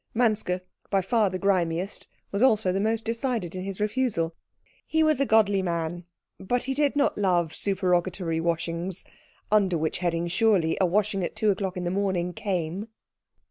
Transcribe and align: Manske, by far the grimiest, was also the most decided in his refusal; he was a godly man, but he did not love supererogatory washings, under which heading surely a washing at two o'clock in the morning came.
Manske, 0.15 0.61
by 0.89 1.03
far 1.03 1.29
the 1.29 1.37
grimiest, 1.37 2.07
was 2.31 2.41
also 2.41 2.71
the 2.71 2.79
most 2.79 3.05
decided 3.05 3.53
in 3.55 3.61
his 3.63 3.79
refusal; 3.79 4.33
he 4.87 5.03
was 5.03 5.19
a 5.19 5.27
godly 5.27 5.61
man, 5.61 6.05
but 6.39 6.63
he 6.63 6.73
did 6.73 6.95
not 6.95 7.19
love 7.19 7.53
supererogatory 7.53 8.39
washings, 8.41 9.05
under 9.51 9.77
which 9.77 9.99
heading 9.99 10.27
surely 10.27 10.75
a 10.81 10.87
washing 10.87 11.23
at 11.23 11.35
two 11.35 11.51
o'clock 11.51 11.77
in 11.77 11.83
the 11.83 11.91
morning 11.91 12.33
came. 12.33 12.87